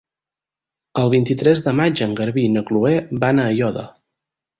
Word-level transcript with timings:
El 1.01 1.11
vint-i-tres 1.13 1.61
de 1.65 1.73
maig 1.79 2.01
en 2.05 2.15
Garbí 2.21 2.45
i 2.49 2.51
na 2.57 2.63
Chloé 2.71 2.95
van 3.25 3.43
a 3.45 3.47
Aiòder. 3.53 3.85